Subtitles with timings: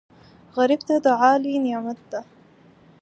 [0.55, 2.19] غریب ته دعا لوی نعمت وي